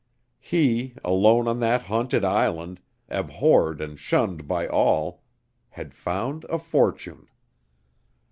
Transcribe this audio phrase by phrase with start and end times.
[0.39, 5.21] He, alone on that haunted island, abhorred and shunned by all,
[5.69, 7.27] had found a fortune!